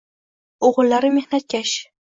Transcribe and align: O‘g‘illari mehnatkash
O‘g‘illari 0.69 1.13
mehnatkash 1.19 1.81